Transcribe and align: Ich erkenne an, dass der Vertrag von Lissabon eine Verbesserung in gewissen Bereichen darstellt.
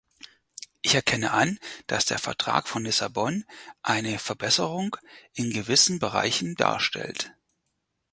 Ich 0.81 0.95
erkenne 0.95 1.29
an, 1.29 1.59
dass 1.85 2.05
der 2.05 2.17
Vertrag 2.17 2.67
von 2.67 2.83
Lissabon 2.85 3.45
eine 3.83 4.17
Verbesserung 4.17 4.97
in 5.35 5.51
gewissen 5.53 5.99
Bereichen 5.99 6.55
darstellt. 6.55 7.35